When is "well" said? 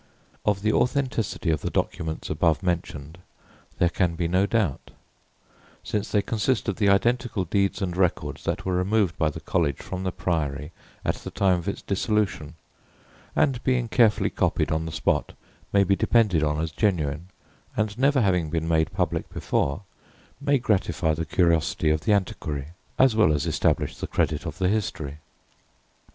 23.15-23.31